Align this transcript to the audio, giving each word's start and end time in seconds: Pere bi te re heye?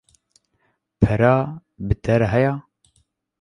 Pere 1.01 1.33
bi 1.85 1.95
te 2.03 2.17
re 2.21 2.27
heye? 2.33 2.51